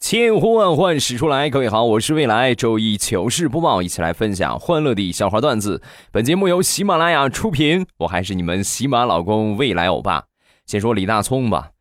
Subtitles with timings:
[0.00, 5.82] 千呼万唤始出来，各位好，我是未来周一糗事播报，一起来分享欢乐的笑话段子。
[6.10, 10.24] 本节目由喜马拉雅出品，我还是你们喜马老公未来欧巴。
[10.64, 11.72] 先说李大聪吧，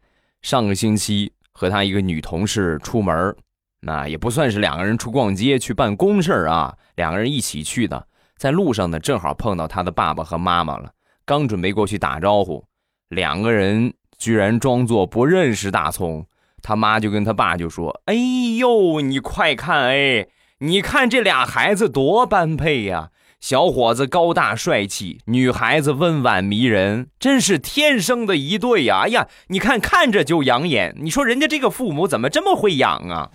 [0.42, 3.34] 上个星期和他一个女同事出门，
[3.80, 8.06] 那也不算是两个人出逛街去办公事啊，两个人一起去的。
[8.36, 10.92] 在路上呢，正好碰到他的爸爸和妈妈了，
[11.26, 12.66] 刚准备过去打招呼，
[13.08, 16.26] 两个人居然装作不认识大葱。
[16.68, 18.14] 他妈就跟他爸就说：“哎
[18.58, 20.28] 呦，你快看哎，
[20.60, 23.12] 你看这俩孩子多般配呀！
[23.40, 29.04] 小伙子高大帅气，女孩子温婉迷人，真是天生的一对呀！
[29.06, 30.94] 哎呀，你看看着就养眼。
[31.00, 33.32] 你说人家这个父母怎么这么会养啊？”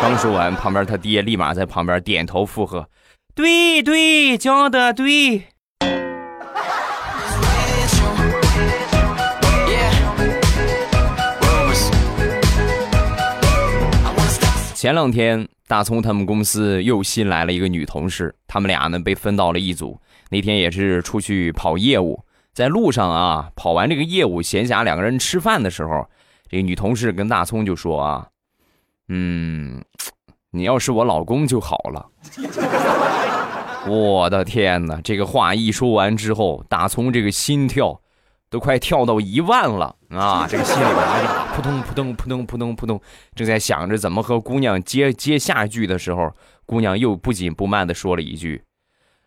[0.00, 2.88] 刚说完，旁边他爹立马在旁边点头附和
[3.36, 5.42] ：“对对，教的对。”
[14.80, 20.00] 前两天，大葱他们公司又新来了一个女同事，他们俩呢被分到了一组。
[20.30, 26.08] 那天也是出去跑业务，在路上啊，跑完这个业务，闲暇两个人吃饭的时候，
[26.48, 28.26] 这个女同事跟大葱就说啊，
[29.08, 29.84] 嗯，
[30.50, 32.08] 你要是我老公就好了。
[33.86, 34.98] 我的天哪！
[35.04, 37.99] 这个话一说完之后，大葱这个心跳
[38.50, 40.44] 都快跳到一万了啊！
[40.50, 43.00] 这个心里边哎呀，扑通扑通扑通扑通扑通，
[43.36, 46.32] 正在想着怎么和姑娘接接下句的时候，
[46.66, 48.64] 姑娘又不紧不慢的说了一句：“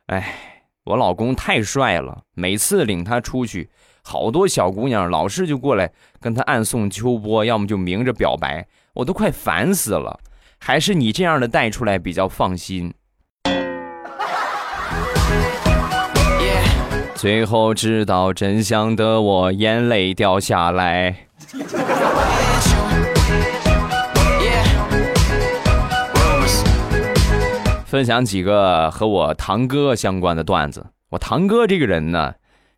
[0.08, 3.70] 哎，我老公太帅了，每次领他出去，
[4.04, 10.20] 好多小姑娘老是就过来跟他暗送秋波，要么就明着表白，我都快烦死了。
[10.60, 12.94] 还是你这样的带出来比较放心。”
[17.23, 21.16] 最后知道真相的我，眼泪掉下来。
[27.86, 30.86] 分享几个和我堂哥相关的段子。
[31.12, 32.33] 我堂哥这个人呢，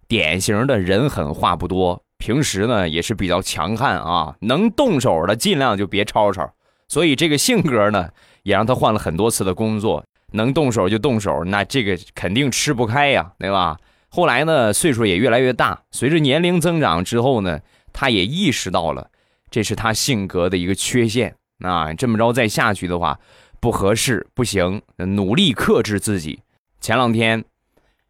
[0.08, 6.48] 典型的人狠话不多，平时呢也是比较强悍啊，能动手的尽量就别吵吵。
[6.88, 8.10] 所以这个性格呢，
[8.44, 13.76] 也让他换了很多次的工作，能动手就动手，那这个肯定吃不开呀，对吧？
[14.16, 17.60] 后来呢，岁数也越来越大，随着年龄增长之后呢，
[17.92, 19.10] 他也意识到了
[19.52, 21.94] 这是他性格的一个缺陷啊。
[21.94, 23.20] 这么着再下去的话，
[23.60, 26.40] 不合适，不行，努力克制自己。
[26.80, 27.44] 前两天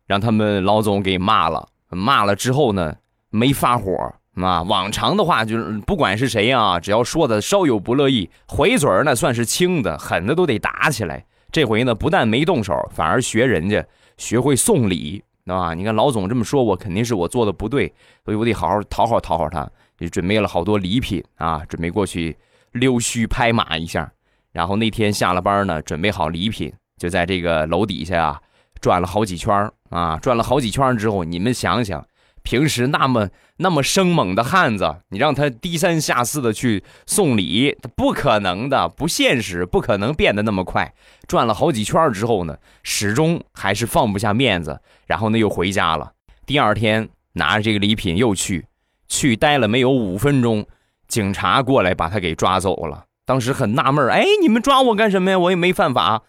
[0.05, 2.97] 让他们老总给骂了，骂了之后呢，
[3.31, 4.61] 没发火啊。
[4.61, 11.25] 往常的话，就是不管是谁啊，只要说的稍有不乐意，回嘴儿那算是轻的，狠的都得打起来。
[11.51, 13.83] 这回呢，不但没动手，反而学人家，
[14.17, 15.23] 学会送礼
[15.53, 15.73] 啊！
[15.73, 22.35] 你看老总这么说我，肯定是我做的不对，所以我得好好讨好讨好他，就准备了好多礼品啊，准备过去
[22.71, 24.11] 溜须拍马一下。
[24.51, 28.41] 然后那天下了班呢，准备好礼品，就在这个楼底下啊
[28.81, 32.03] 转了好几圈啊，转了好几圈之后，你们想想，
[32.45, 40.93] 平时那么那么生猛的汉子，你让他低三下四的去送礼，他不可能的，不现实，不可能变得那么快。
[41.27, 46.11] 转了好几圈之后呢，始终还是放不下面子，然后呢又回家了。
[46.45, 48.67] 第二天拿着这个礼品又去，
[49.07, 50.67] 去待了没有五分钟，
[51.07, 53.05] 警察过来把他给抓走了。
[53.25, 55.39] 当时很纳闷，哎，你们抓我干什么呀？
[55.39, 56.21] 我也没犯法。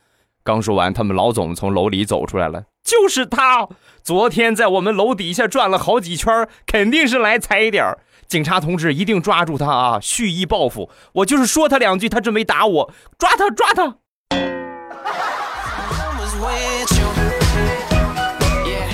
[0.47, 3.69] 刚说完，他们老总从楼里走出来了，就是他，
[4.05, 7.99] 昨天在我们楼底下转了好几圈，肯定是来踩点儿。
[8.29, 10.89] 警察同志一定抓住他啊，蓄意报复。
[11.15, 13.97] 我就是说他两句，他准备打我，抓他，抓他。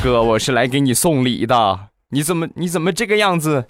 [0.03, 1.81] 哥，我是来给你送礼的，
[2.13, 3.67] 你怎么你怎么这个样子？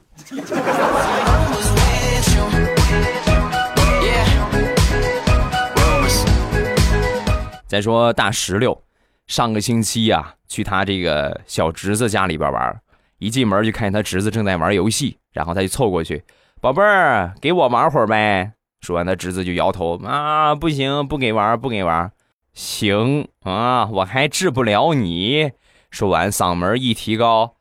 [7.72, 8.82] 再说大石榴，
[9.26, 12.82] 上个星期呀、去他这个小侄子家里边玩，
[13.16, 16.22] 一进门就看见他侄子正在玩游戏，然后他就凑过去，
[16.60, 18.52] 宝贝儿，给我玩会儿呗。
[18.82, 22.12] 说完，他侄子就摇头啊，不行，不给玩，不给玩。
[22.52, 25.52] 行啊，我还治不了你。
[25.90, 27.54] 说完，嗓门一提高，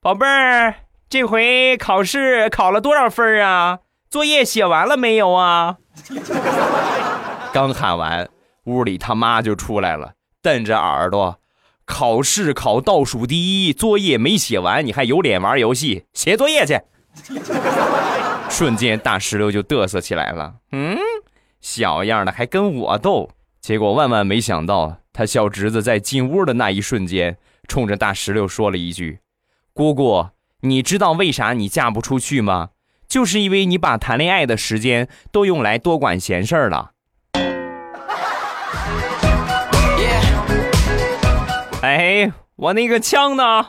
[0.00, 0.76] 宝贝儿，
[1.10, 3.80] 这回考试考了多少分啊？
[4.08, 5.76] 作业写完了没有啊？
[7.52, 8.30] 刚喊完，
[8.68, 10.12] 屋里他妈就出来了，
[10.42, 11.40] 瞪着耳朵，
[11.86, 16.04] 考试考倒数第一，作业没写完，你还有脸玩游戏？
[16.12, 16.78] 写作业去！
[18.50, 20.56] 瞬间，大石榴就嘚瑟起来了。
[20.72, 20.98] 嗯，
[21.60, 23.30] 小样的，还跟我斗。
[23.60, 29.20] 结果万万没想到，他小侄子在进屋的那一瞬间，冲着大石榴说了一句
[29.74, 30.28] ：“姑姑，
[30.60, 32.70] 你知道为啥你嫁不出去吗？
[33.08, 36.92] 就是因为你把谈恋爱的时间都用来多管闲事了。”
[41.80, 43.66] 哎，我那个枪呢？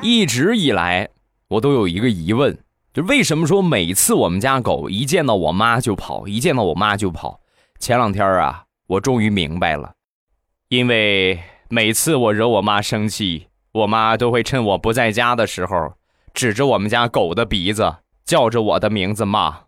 [0.00, 1.08] 一直以来，
[1.48, 2.58] 我都有一个疑问，
[2.94, 7.40] 就为什么说每次我们家狗一见到我妈就跑，一见到我妈就跑？
[7.78, 9.92] 前两天啊，我终于明白了，
[10.68, 11.38] 因为
[11.68, 15.92] 每次我惹我妈生气，我妈都会趁我不在家的时候，
[16.32, 19.64] 指着我们家狗的鼻子，叫着我的名字骂。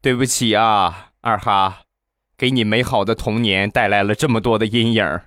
[0.00, 1.80] 对不起啊二哈
[2.36, 5.20] 给你美好的童年带来了这么多的阴影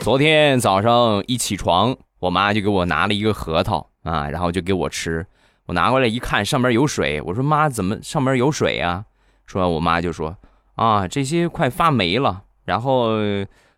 [0.00, 5.26] 昨天早上一起床我妈就给我拿了一个核桃啊然后就给我吃。
[5.66, 7.20] 我拿过来一看上面有水。
[7.22, 9.04] 我说妈怎么上面有水呀
[9.46, 10.36] 说完我妈就说
[10.74, 13.10] 啊，这些快发霉了，然后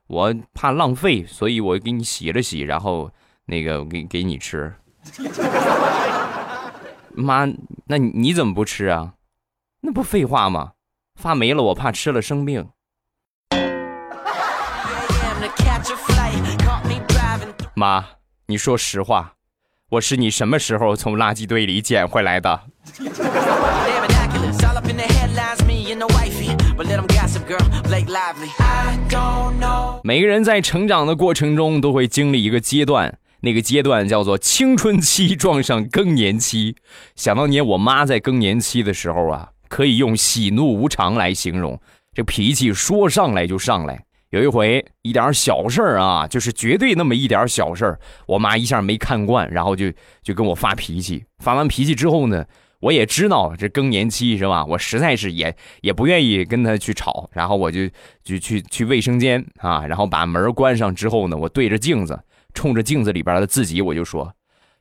[0.06, 3.11] 我怕浪费，所以我给你洗了洗，然后
[3.44, 4.75] 那个给给你吃。
[7.15, 7.47] 妈，
[7.87, 9.15] 那你你怎么不吃啊？
[9.81, 10.73] 那不废话吗？
[11.15, 12.69] 发霉了，我怕吃了生病。
[17.75, 18.05] 妈，
[18.47, 19.35] 你说实话，
[19.91, 22.62] 我是你什么时候从垃圾堆里捡回来的？
[30.05, 36.76] 每个人在成长的过程中都会经历一个阶段，那个阶段叫做青春期撞上更年期。
[37.17, 41.81] 想当年我妈在更年期的时候啊，可以用喜怒无常来形容，
[42.12, 44.05] 这脾气说上来就上来。
[44.31, 49.90] 有一回，一点小事儿啊，就是绝对那么一点小事儿，我妈一下没看惯，然后就
[50.23, 51.25] 就跟我发脾气。
[51.38, 52.44] 发完脾气之后呢，
[52.81, 54.65] 我也知道这更年期是吧？
[54.65, 57.89] 我实在是也也不愿意跟他去吵，然后我就
[58.23, 62.21] 就去去卫生间啊，然后把门关上之后呢，我对着镜子，
[62.55, 64.33] 冲着镜子里边的自己，我就说：“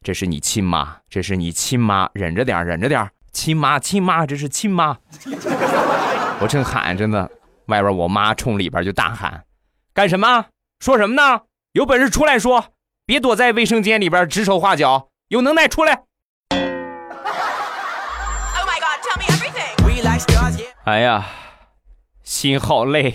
[0.04, 4.98] 这是你亲妈，这是你亲妈，忍着点，忍着点，亲妈，亲妈，这是亲妈。
[6.40, 7.28] ”我正喊着呢，
[7.66, 9.44] 外边我妈冲里边就大喊
[9.94, 10.46] ：“干什么？
[10.80, 11.42] 说什么呢？
[11.72, 12.66] 有本事出来说，
[13.08, 16.04] 别躲在卫生间里边指手画脚，有能耐出来！”
[20.88, 21.28] 哎呀，
[22.24, 23.13] 心好累。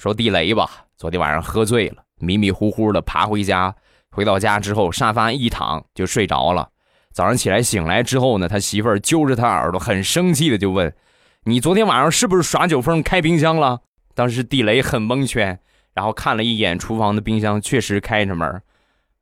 [0.00, 3.74] 说地雷吧，昨天晚上喝醉了，迷迷糊糊的爬回家。
[4.10, 6.70] 回到家之后，沙发一躺就睡着了。
[7.12, 10.90] 早上起来醒来之后呢，他媳妇揪着他耳朵，很生气的就问
[11.44, 13.80] ：“你昨天晚上是不是耍酒疯开冰箱了？”
[14.16, 15.60] 当时地雷很蒙圈，
[15.92, 18.62] 然后看了一眼厨房的冰箱，确实开着门。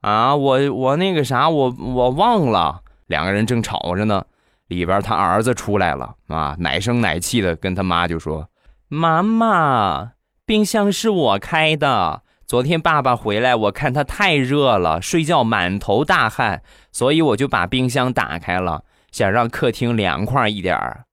[0.07, 2.81] 啊，我我那个啥，我我忘了。
[3.09, 4.25] 两个人正吵着呢，
[4.69, 8.49] 里边他儿子出来了啊，奶声奶气的跟他妈就说
[8.87, 10.13] ：“妈妈，
[10.45, 12.23] 冰箱是我开的。
[12.47, 21.06] 昨天爸爸回来，我看他太热了，睡觉满头大汗，所以我就把冰箱打开了，想让客厅凉快一点儿。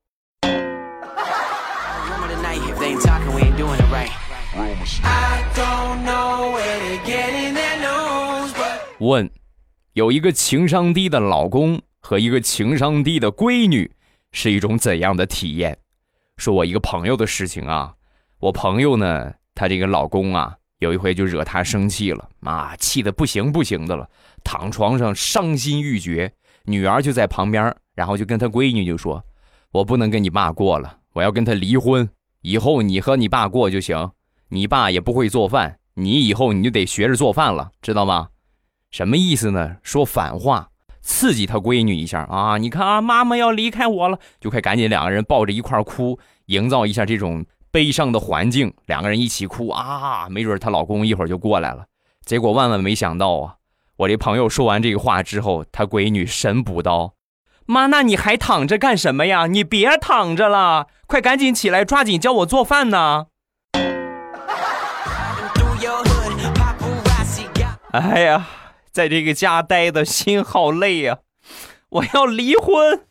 [9.00, 9.29] 问：
[9.93, 13.91] 有一个情商低的老公和一个情商低的闺女
[14.31, 15.77] 是一种怎样的体验？
[16.38, 17.93] 说我一个朋友的事情啊，
[18.39, 24.09] 我朋友呢，她这个老公啊，有一回就惹她生气了，啊，气得不行不行的了，
[24.43, 26.31] 躺床上伤心欲绝。
[26.65, 29.21] 女儿就在旁边，然后就跟他闺女就说
[29.73, 32.09] ：“我不能跟你爸过了，我要跟他离婚，
[32.41, 34.12] 以后你和你爸过就行。
[34.47, 38.29] 你爸也不会做饭，你以后你就得学着做饭了，知道吗？”
[38.93, 39.77] 什么意思呢？
[39.81, 40.69] 说反话，
[41.01, 42.59] 刺激他闺女一下啊！
[42.59, 50.27] 你看啊，妈妈要离开我了，就快赶紧两个人抱着一块哭，营造一下这种悲伤的环境，两个人一起哭啊！
[50.29, 51.85] 没准她老公一会儿就过来了。
[52.23, 53.55] 结果万万没想到啊！
[53.97, 57.15] 我这朋友说完这个话之后，他闺女神补刀
[57.65, 59.47] ：“妈，那你还躺着干什么呀？
[59.47, 63.25] 你别躺着了，快赶紧起来，抓紧教我做饭呢！”
[67.93, 68.47] 哎呀，
[68.93, 71.17] 在这个家待的心好累呀、
[71.89, 73.01] 我要离婚。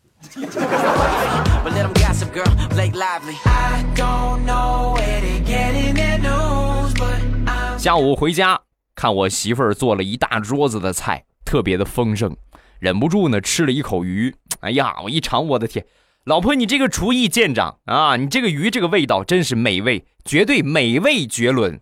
[7.77, 8.61] 下午回家，
[8.95, 12.33] 看我媳妇儿做了一大桌子的菜，特别的丰盛，
[12.79, 14.33] 忍不住呢吃了一口鱼。
[14.61, 15.85] 哎呀，我一尝，我的天，
[16.23, 18.15] 老婆你这个厨艺见长啊！
[18.15, 21.81] 你这个鱼这个味道真是美味，绝对美味绝伦。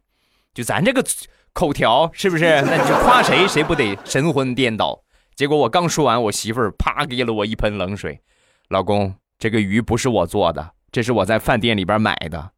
[0.55, 1.05] 就咱这个
[1.53, 2.45] 口条是不是？
[2.65, 5.01] 那你就夸谁谁不得神魂颠倒？
[5.35, 8.21] 结果我刚说完，我媳妇儿啪给了我一盆冷水。
[8.69, 12.51] 老公，这个鱼不是我做的，这是我在饭店里边买的。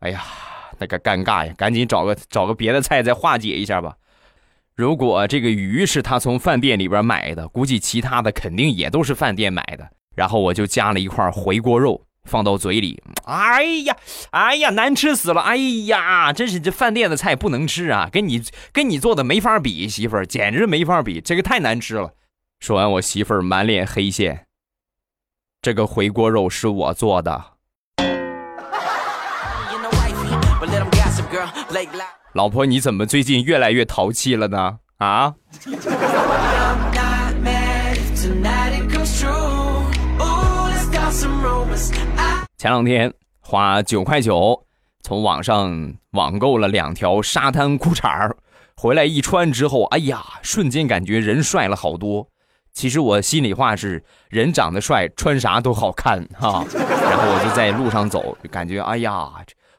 [0.00, 0.22] 哎呀，
[0.78, 3.96] 那个尴尬呀，赶紧找个找个别的菜再化解一下吧。
[4.74, 9.88] 如果这个鱼是他从饭店里边买的，估计其他的肯定也都是饭店买的。
[10.14, 13.96] 然后我就加了一块回锅肉放到嘴里，哎呀，
[14.30, 15.40] 哎呀，难吃死了！
[15.40, 22.12] 哎呀，真是这饭店的菜不能吃啊，跟你跟你做的没法比，媳妇儿简直没法比，这个太难吃了。
[22.60, 24.44] 说完，我媳妇儿满脸黑线。
[25.62, 27.52] 这个回锅肉是我做的，
[32.32, 34.78] 老婆，你怎么最近越来越淘气了呢？
[34.98, 35.34] 啊？
[42.60, 44.66] 前两天花九块九
[45.00, 48.36] 从网上网购了两条沙滩裤衩儿，
[48.76, 52.28] 回来一穿之后，哎呀，瞬间感觉人帅了好多。
[52.74, 56.62] 其实我心里话是，人长得帅，穿啥都好看哈。
[56.74, 59.30] 然后我就在路上走，感觉哎呀，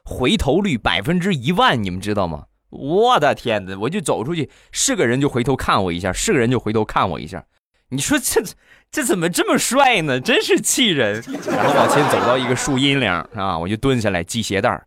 [0.04, 2.46] 回头率百分之一万，你们知道吗？
[2.70, 3.78] 我的天哪！
[3.78, 7.44] 我就走出去，是个人就回头看我一下，是个人就回头看我一下。
[7.92, 8.42] 你说这
[8.90, 10.18] 这怎么这么帅呢？
[10.18, 11.22] 真是气人！
[11.46, 14.82] 然后往前走到一个树荫凉啊，我就蹲下来系鞋带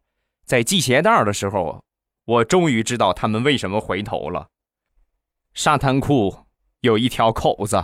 [0.48, 1.84] 在系鞋带的时候，
[2.26, 4.48] 我终于知道他们为什么回头了。
[5.54, 6.36] 沙滩裤
[6.82, 7.84] 有一条口子，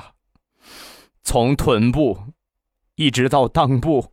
[1.23, 2.17] 从臀部
[2.95, 4.11] 一直到裆部。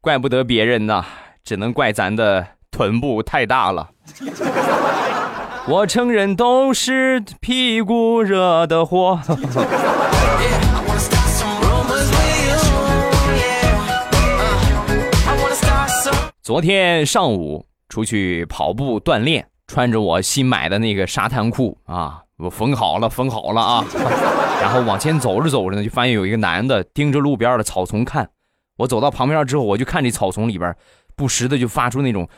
[0.00, 1.04] 怪不得别人呢，
[1.42, 3.90] 只能怪咱的臀部太大了。
[5.70, 9.20] 我承认都是屁股惹的祸。
[16.42, 23.84] 昨天上午出去跑步锻炼，穿着我新买的那个沙滩裤啊，我缝好了，缝好了啊。
[24.60, 28.28] 然后往前走着走着呢，就发现有一个男的盯着路边的草丛看。
[28.78, 30.74] 我走到旁边之后，我就看这草丛里边，
[31.14, 32.28] 不时的就发出那种，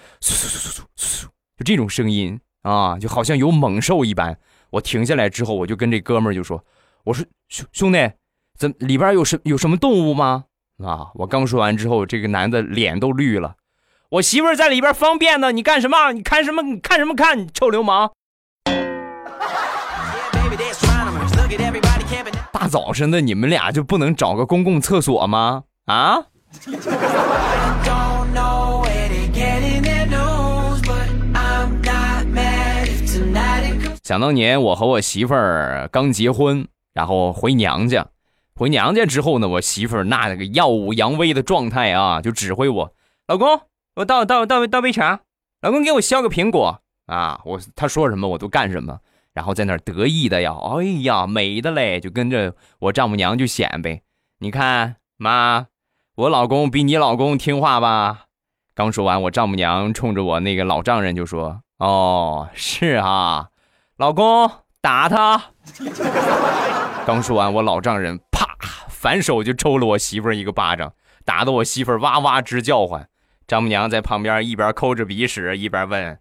[1.56, 4.38] 就这种声音啊，就好像有猛兽一般。
[4.70, 6.64] 我停下来之后，我就跟这哥们儿就说
[7.04, 8.10] ：“我说兄兄弟，
[8.56, 10.44] 怎里边有什有什么动物吗？”
[10.82, 11.10] 啊！
[11.14, 13.54] 我刚说完之后，这个男的脸都绿了。
[14.08, 16.12] 我媳妇在里边方便呢，你干什么？
[16.12, 16.62] 你看什么？
[16.62, 17.38] 你看什么看？
[17.38, 18.10] 你臭流氓！
[22.52, 25.64] 大早晨的，你们俩就不能找个公共厕所吗？
[25.86, 26.18] 啊？
[34.12, 38.08] 想当年我和我媳妇儿刚结婚，然后回娘家，
[38.54, 42.92] 回娘家之后呢，我媳妇儿那个耀武扬威的状态啊，就指挥我，
[43.26, 43.62] 老公，
[43.96, 45.20] 我倒倒倒倒杯茶，
[45.62, 46.82] 老公给我削个苹果。
[47.06, 48.98] 啊，我他说什么我都干什么，
[49.32, 54.02] 然后在那儿得意的呀，哎呀，美的嘞，就跟着我丈母娘就显摆，
[54.40, 55.68] 你看妈，
[56.16, 58.26] 我老公比你老公听话吧？
[58.74, 63.48] 刚说完，我丈母娘冲着我那个老丈人就说：“哦，是啊，
[63.96, 65.42] 老公打他。
[67.06, 68.46] ”刚说完，我老丈人啪
[68.88, 70.92] 反手就抽了我媳妇儿一个巴掌，
[71.24, 73.08] 打得我媳妇儿哇哇直叫唤。
[73.46, 76.18] 丈母娘在旁边一边抠着鼻屎，一边问：“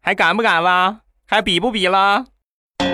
[0.00, 1.00] 还敢不敢了？
[1.26, 2.24] 还比不比了？”
[2.78, 2.88] Oh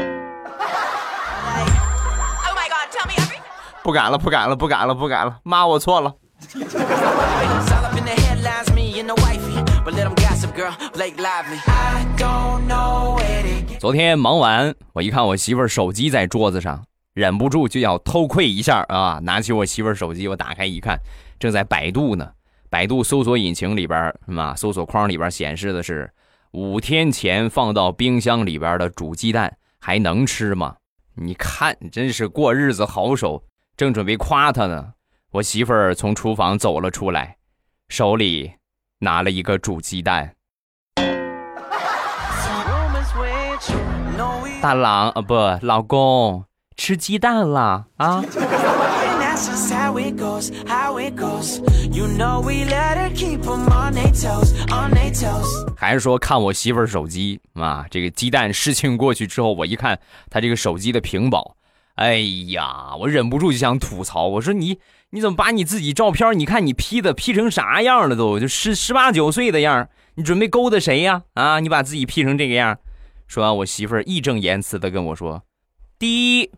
[2.54, 3.40] my god, tell me everything.
[3.82, 6.14] 不敢了，不敢了，不敢了，不敢了，妈，我错了。
[13.78, 19.20] 昨天忙完，我一看我媳妇儿手机在桌子上，忍不住就要偷窥一下啊！
[19.22, 20.98] 拿起我媳妇儿手机，我打开一看，
[21.38, 22.32] 正在百度呢。
[22.70, 24.54] 百度搜索引擎里边，是吧？
[24.56, 26.10] 搜索框里边显示的是
[26.52, 30.76] 五天前放到冰箱里边的煮鸡蛋还能吃吗？
[31.14, 33.44] 你看，真是过日子好手。
[33.76, 34.94] 正准备夸他呢，
[35.32, 37.36] 我媳妇儿从厨房走了出来，
[37.90, 38.52] 手里
[39.00, 40.35] 拿了一个煮鸡蛋。
[44.66, 45.32] 大郎啊，不，
[45.62, 46.44] 老公
[46.76, 48.20] 吃鸡蛋了啊.
[55.76, 57.86] 还是说看我媳妇儿手机啊？
[57.88, 59.96] 这个鸡蛋事情过去之后，我一看
[60.30, 61.54] 她这个手机的屏保，
[61.94, 62.16] 哎
[62.48, 64.26] 呀，我忍不住就想吐槽。
[64.26, 64.80] 我说你
[65.10, 68.40] 你怎么把你自己照片，你看你 P 的 P 成啥样了都？
[68.40, 71.22] 就十十八九岁的样儿你准备勾搭谁呀？
[71.34, 72.78] 啊，你把自己 P 成这个样儿
[73.26, 75.42] 说完我媳妇义正言辞的跟我说
[75.98, 76.50] 第一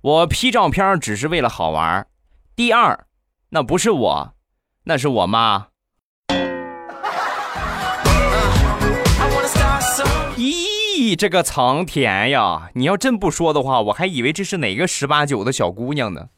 [0.00, 2.06] 我 p 照片只是为了好玩
[2.54, 3.06] 第二
[3.50, 4.34] 那不是我
[4.84, 5.68] 那是我妈。
[10.36, 12.70] 咦这个藏田呀！
[12.74, 16.28] 你要真不说的话我还以为这是哪个十八九的小姑娘呢。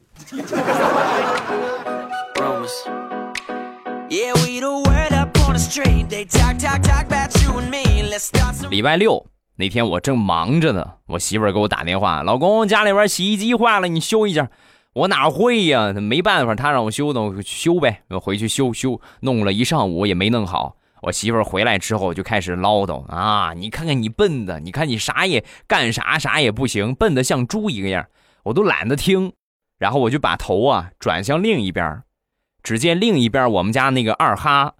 [8.70, 9.24] 礼拜六
[9.56, 14.50] 那天我正忙着呢，我媳妇儿给我打电话，老公家里边洗衣机坏了，你修一下。
[14.92, 15.92] 我哪会呀？
[15.92, 18.02] 没办法，她让我修的，我修呗。
[18.08, 20.76] 我回去修修，弄了一上午也没弄好。
[21.02, 28.06] 我媳妇儿回来之后就开始唠叨啊，你看看你笨的，你看你啥也干啥啥也不行，笨的像猪一个样，
[28.44, 29.32] 我都懒得听。
[29.78, 32.02] 然后我就把头啊转向另一边，
[32.62, 34.74] 只见另一边我们家那个二哈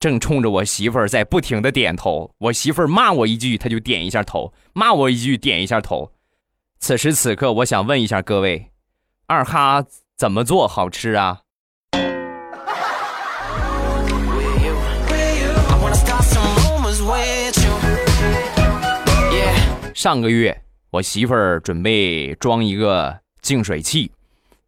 [0.00, 2.30] 正冲着我媳妇儿在不停的点头。
[2.38, 6.12] 我媳妇儿骂我一句，他就点一下头；骂我一句，点一下头。
[6.78, 8.70] 此时此刻，我想问一下各位，
[9.26, 9.84] 二哈
[10.16, 11.40] 怎么做好吃啊？
[19.94, 24.12] 上个月我媳妇儿准备装一个净水器，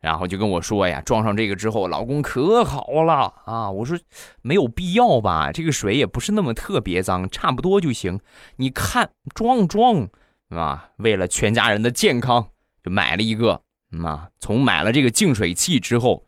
[0.00, 3.70] 然后就跟我说呀，装上这个之后，老公可好了啊！
[3.70, 3.98] 我说
[4.40, 8.18] 没有必要吧，这个水也不是那么特别脏，差不多就行。
[8.56, 10.08] 你看装装
[10.48, 12.48] 啊，为了全家人的健康，
[12.82, 13.60] 就买了一个。
[14.04, 16.24] 啊，从买了这个净水器之后，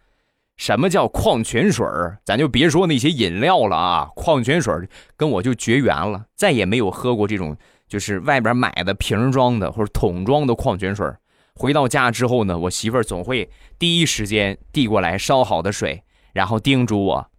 [0.57, 1.87] 什么叫矿泉水？
[2.25, 4.75] 咱就别说那些饮料了啊，矿泉水
[5.17, 7.57] 跟我就绝缘了，再也没有喝过这种
[7.89, 11.07] 就是外边买的瓶装的或者桶装的矿泉水。
[11.55, 17.31] 回到家之后呢，我媳妇儿总会第一时间递过来烧好的水，然后叮嘱我：“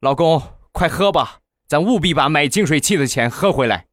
[0.00, 3.86] 老公，快喝吧，咱务必把买净水器的钱喝回来。”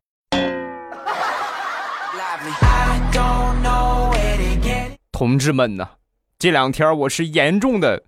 [5.11, 5.87] 同志们呐，
[6.37, 8.03] 这两天我是严重的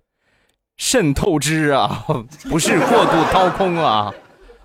[0.76, 2.04] 肾透支啊，
[2.50, 4.12] 不是过度掏空啊，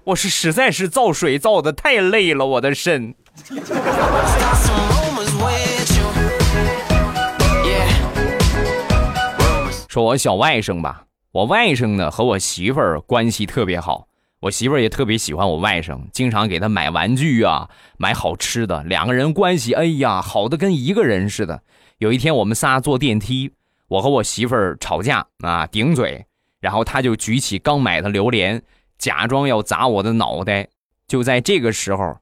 [0.05, 3.15] 我是实在是造水造的太累了，我的肾。
[9.91, 14.07] 说我小外甥吧，我外甥呢和我媳妇儿关系特别好，
[14.39, 21.61] 我媳妇儿也特别喜欢我外甥，经常给他买玩具啊，买好吃的，两个人关系哎呀好的跟一个人似的。
[21.97, 23.51] 有一天我们仨坐电梯，
[23.89, 26.25] 我和我媳妇儿吵架啊顶嘴，
[26.61, 28.63] 然后他就举起刚买的榴莲，
[28.97, 30.69] 假装要砸我的脑袋。
[31.05, 32.15] 就在这个时候，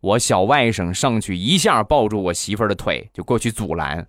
[0.00, 4.06] 我小外甥上去一下抱住我媳妇儿的腿，就过去阻拦。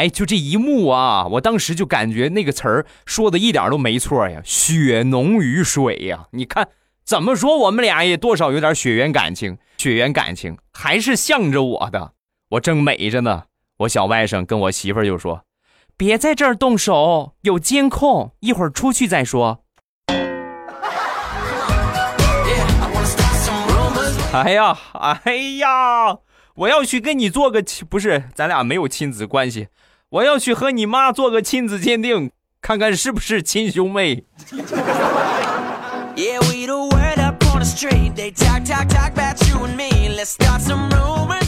[0.00, 6.28] 哎，就这一幕啊，我当时就感觉那个词儿说的一点都没错呀，血浓于水呀。
[6.30, 6.68] 你看
[7.04, 12.12] 怎么说，我们俩也多少有点血缘感情，血缘感情还是向着我的。
[12.52, 13.42] 我正美着呢，
[13.80, 15.42] 我小外甥跟我媳妇儿就说
[15.98, 19.62] ：“别在这儿动手，有监控，一会儿出去再说。”
[24.32, 26.16] 哎呀，哎呀，
[26.54, 29.68] 我要去跟你做个亲，不是，咱俩没有亲子关系，
[30.10, 34.24] 我要去和你妈做个亲子鉴定，看看是不是亲兄妹。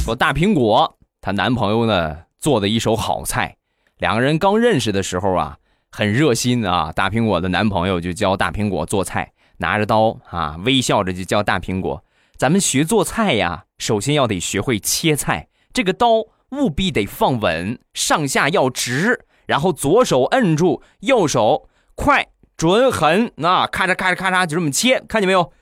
[0.04, 3.56] 说大苹果她男朋友呢做的一手好菜，
[3.98, 5.56] 两个人刚认识的时候啊，
[5.90, 6.92] 很热心啊。
[6.92, 12.04] 大苹果的男朋友就教大苹果做菜，拿着刀啊，微笑着就教大苹果
[12.38, 25.52] ：“咱们学做菜呀，首先要得学会切菜，这个刀务必得放稳，上下要直，然后左手摁住，右手快准狠，啊，咔嚓咔嚓咔嚓就这么切，看见没有？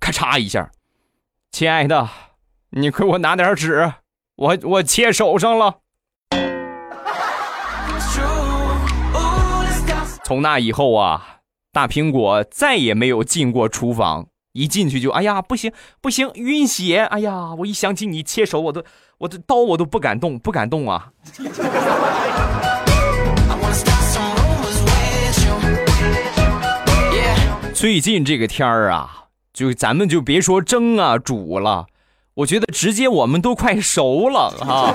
[0.00, 0.70] 咔嚓一下，
[1.50, 2.08] 亲爱的，
[2.70, 3.92] 你给我拿点纸。
[4.36, 5.80] 我我切手上了。
[10.24, 11.38] 从那以后啊，
[11.72, 18.84] 大苹果再也没有进过厨房，一进去就哎呀不行不行晕血，哎呀我一想起你切手，我都
[19.18, 21.10] 我的刀我都不敢动不敢动啊。
[27.72, 31.86] 最近这个天儿啊，就咱们就别说蒸啊煮了，
[32.34, 34.92] 我觉得直接我们都快熟了啊。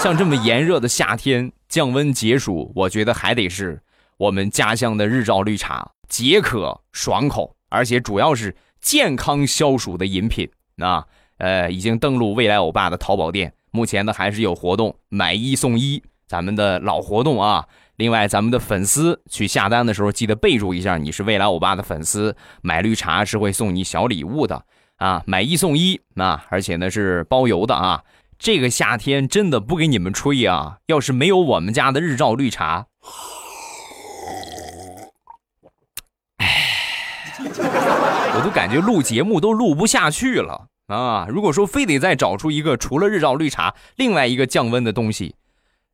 [0.00, 3.80] 像这么炎热的夏天，降温解暑，我觉得还得是
[4.16, 11.06] 我们家乡的日照绿茶，解渴爽口，而且主要是健康消暑的饮品啊。
[11.38, 17.66] 呃，已经登录未来欧巴的淘宝店，目前呢还是有活动，买一送一，咱们的老活动啊。
[17.96, 24.64] 另外，咱们的粉丝去下单的时候，记得备注一下你是未来欧巴的粉丝，买绿茶是会送你小礼物的
[24.96, 28.02] 啊，买一送一啊，而且呢是包邮的啊。
[28.36, 32.86] 这个夏天真的不给你们吹啊，要是没有我们家的日照绿茶，
[38.36, 41.26] 我都感觉录节目都录不下去了啊！
[41.28, 45.34] 如果说非得再找出一个除了日照绿茶另外一个降温的东西，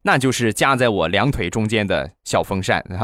[0.03, 2.85] 那就是夹在我两腿中间的小风扇。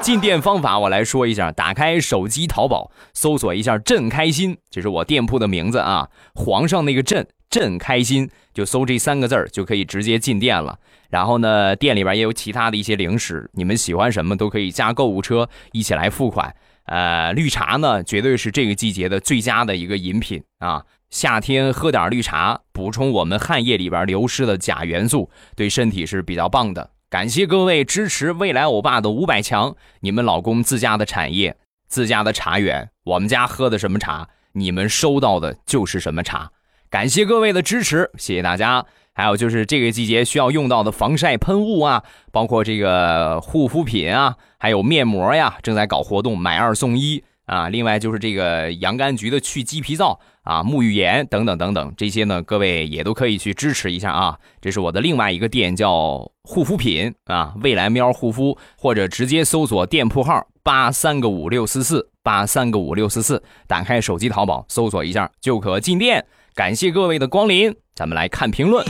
[0.00, 6.08] 进店方法我来说一下：打开手机淘宝，搜索一下“朕开心”，这是我店铺的名字啊。
[6.34, 10.78] 皇上那个“朕”，朕开心，就搜这三个字儿就可以直接进店了。
[11.10, 16.54] 然后呢，店里边也有其他的一些零食，你们喜欢什么都可以加购物车一起来付款。
[16.88, 20.84] 呃，绿茶呢，绝对是这个季节的最佳的一个饮品啊。
[21.10, 26.90] 夏天喝点绿茶，补充我们汗液里边流失的钾元素，对身体是比较棒的。
[27.08, 31.56] 感谢各位支持未来欧巴的五百强，你们老公自家的产业，
[31.88, 36.50] 自家的茶园，我们家喝的什么茶，你们收到的就是什么茶。
[36.90, 38.84] 感谢各位的支持，谢谢大家。
[39.14, 47.68] 还有就是这个季节需要用到的防晒喷雾啊，包括这个护肤品啊，还有面膜呀，正在搞活动，买二送一啊。
[47.68, 54.38] 另外就是这个洋甘菊的去鸡皮皂啊，沐浴盐等等等等，这些呢各位也都可以去支持一下啊。
[54.60, 66.26] 这是我的另外一个店叫护肤品啊，未来喵护肤，或者直接搜索店铺号八三个五六四四八三个五六四四，打开手机淘宝搜索一下就可进店。
[66.54, 68.84] 感谢各位的光临，咱们来看评论。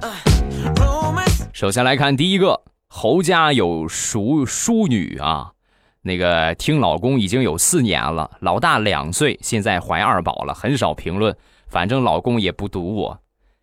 [0.00, 0.12] Uh.
[1.54, 5.52] 首先来看第一个，侯家有淑淑女啊，
[6.02, 11.36] 那个听老公已经有四年了，老大两岁，现在怀二宝了，很少评论，
[11.68, 13.20] 反正老公也不堵我。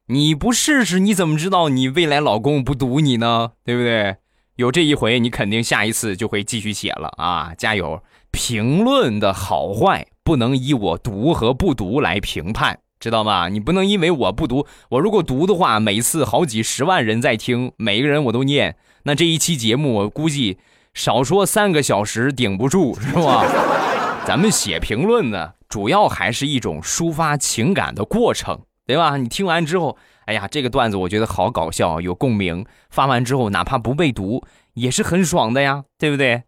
[0.08, 3.54] 你不试试，你怎么知道你未来老公不堵你呢？
[3.64, 4.18] 对不对？
[4.58, 7.54] 有这一回，你肯定下一次就会继续写了啊！
[7.58, 8.02] 加油！
[8.32, 13.50] 评论的好坏不能以我读和不读来评判，知道吗？
[13.50, 20.58] 你不能因为我不读，我如果读的话，每次好几十万人在听，每个人我都念，那这一期节目我估计
[20.96, 23.46] 少说三个小时顶不住，是吧？
[24.26, 29.18] 咱们写评论呢，主要还是一种抒发情感的过程，对吧？
[29.18, 32.66] 你听完之后，哎呀，这个段子我觉得好搞笑，有共鸣。
[32.90, 36.42] 发完之后，哪怕不被读，也是很爽的呀，对不对？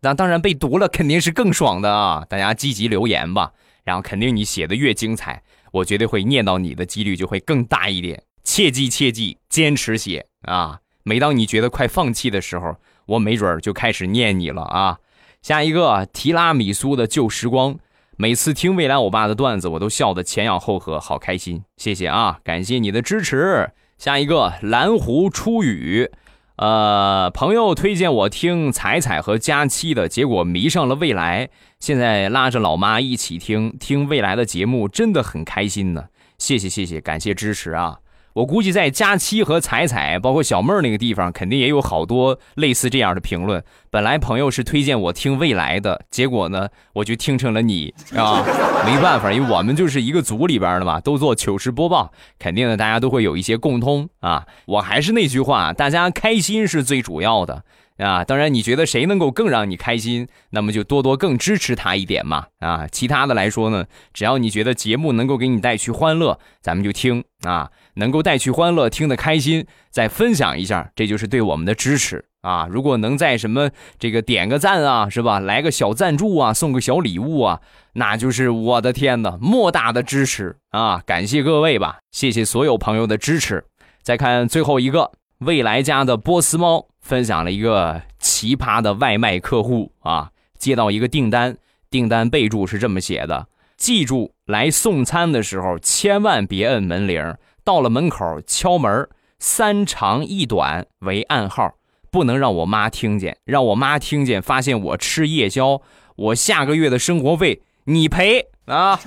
[0.00, 2.26] 那当然被读了，肯定是更爽的啊！
[2.28, 3.52] 大家积极留言吧，
[3.84, 8.24] 然后肯定你写的越精彩，我绝对会念到你的几率就会更大一点。
[8.42, 10.80] 切记切记，坚持写啊！
[11.04, 14.98] 每当你觉得快放弃的时候，我没准儿就开始念你了啊！
[15.42, 17.76] 下一个提拉米苏的旧时光，
[18.16, 21.64] 每次听未来欧巴的段子，我都笑得前仰后合，好开心！
[21.76, 23.70] 谢谢啊，感谢你的支持。
[23.98, 26.08] 下一个蓝湖初雨，
[26.56, 36.04] 呃，朋友推荐我听彩彩和佳期的，结果迷上了未来，现在拉着老妈一起听听未来的节目，真的很开心呢。
[36.38, 37.98] 谢谢谢谢，感谢支持啊！
[38.34, 43.62] 我估计在佳期和彩彩，包括小妹儿那个地方，肯定也有好多类似这样的评论。
[43.90, 48.42] 本来朋友是推荐我听未来的，结果呢，我就听成了你啊，
[48.86, 54.46] 没办法，因为我们就是一个组里边的嘛，都做糗事播报，肯定的，大家都会有一些共通啊。
[54.66, 57.64] 我还是那句话，大家开心是最主要的
[57.98, 58.24] 啊。
[58.24, 62.86] 当然，你觉得谁能够更让你开心，那么就多多更支持他一点嘛啊。
[62.90, 67.70] 其他的来说呢，只要你觉得节目能够给你带去欢乐，咱们就听啊。
[67.94, 72.66] 能够带去欢乐，听得开心，再分享一下，这就是对我们的支持啊！
[72.70, 75.38] 如果能在什么这个点个赞啊，是吧？
[75.38, 77.60] 来个小赞助啊，送个小礼物啊，
[77.92, 81.02] 那就是我的天呐，莫大的支持啊！
[81.04, 83.62] 感谢各位吧，谢谢所有朋友的支持。
[84.02, 91.58] 再看最后一个，未来家的波斯猫分享了一个奇葩的外卖客户啊，接到一个订单，
[91.90, 97.34] 订单备注是这么写的：记住来送餐的时候千万别摁门铃。
[97.64, 101.74] 到了门口敲门，三长一短为暗号，
[102.10, 103.36] 不能让我妈听见。
[103.44, 105.80] 让我妈听见，发现我吃夜宵，
[106.16, 108.98] 我下个月的生活费你赔啊！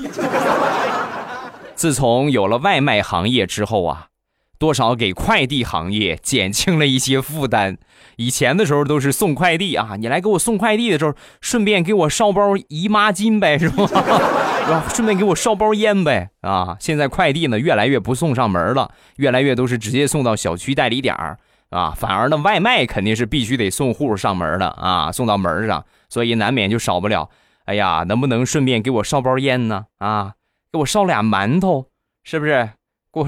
[1.76, 4.08] 自从有了外卖行业之后啊，
[4.58, 7.78] 多少给快递行业减轻了一些负担。
[8.18, 13.86] 以前的时候都是送快递啊，你来给我送快递的时候，顺便给我捎包姨妈巾呗，是吧？
[13.88, 14.86] 是吧？
[14.94, 16.78] 顺便给我捎包烟呗啊！
[16.80, 21.38] 现在快递呢越来越不送上门了，越来越都是直接送到小区代理点儿
[21.70, 27.30] 啊，反而呢，外卖肯定是必须得送户上门的啊，送到门上，所以难免就少不了。
[27.66, 29.86] 哎呀，能不能顺便给我捎包烟呢？
[29.98, 30.34] 啊，
[30.72, 31.88] 给我捎俩馒头，
[32.24, 32.70] 是不是？
[33.12, 33.28] 给我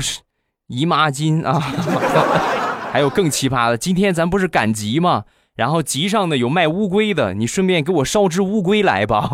[0.68, 1.60] 姨妈巾啊！
[2.92, 5.24] 还有更奇葩的，今天咱不是赶集吗？
[5.56, 9.30] 然后集上呢有卖乌龟的，你顺便给我烧只乌龟来吧。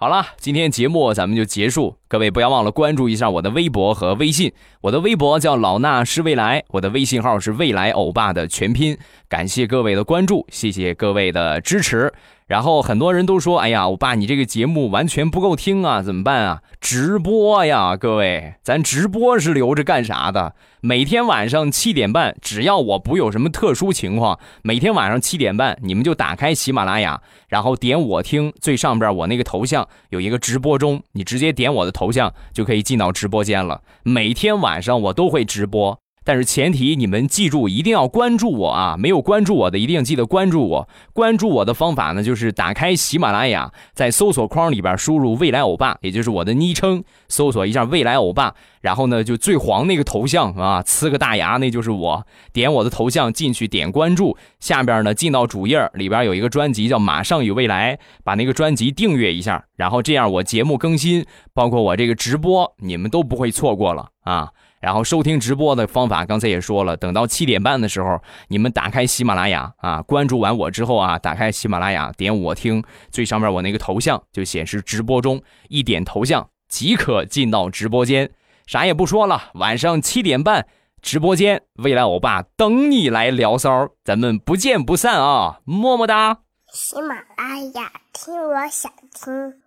[0.00, 4.52] 好了，今天节目咱们就结束，各位不要忘了关注一下我的微博和微信。
[4.80, 8.98] 我的微博叫老衲是未来，我的微信号是未来欧巴的全拼。
[9.28, 12.12] 感谢各位的关注，谢谢各位的支持。
[12.52, 16.60] 然后很多人都说：“哎呀，我爸，你这个节目完全不够听啊，怎么办啊？
[16.82, 20.54] 直播呀，各位，咱直播是留着干啥的？
[20.82, 33.80] 每天晚上七点半，只要我不有什么特殊情况，每天晚上七点半，你们就打开喜马拉雅，然后点我听，最上边我那个头像有一个直播中，你直接点我的头像就可以进到直播间了。
[34.02, 38.96] 每天晚上我都会直播。”但是前提你们记住，一定要关注我啊！
[38.96, 40.88] 没有关注我的，一定记得关注我。
[41.12, 52.26] 关注我的方法呢，就是打开喜马拉雅，在搜索框里边输入“未来欧巴”，也就是我的昵称，搜索一下“未来欧巴”，然后呢，就最黄那个头像啊，呲个大牙，那就是我。
[52.52, 64.50] 点我的头像进去，点关注，下边呢进到主页里边有一个专辑叫《马上与未来》，把那个专辑订阅一下，然后这样我节目更新，包括我这个直播，你们都不会错过了啊。
[64.82, 78.28] 然后收听直播的方法，刚才也说了，等到七点半的时候，你们打开喜马拉雅啊，关注完我之后啊，打开喜马拉雅，点我听，最上面我那个头像就显示直播中，一点头像即可进到直播间。
[78.66, 80.66] 啥也不说了，晚上七点半
[81.00, 86.38] 直播间，未来欧巴等你来聊骚，咱们不见不散啊，么么哒。
[86.72, 89.61] 喜马拉雅听我想听。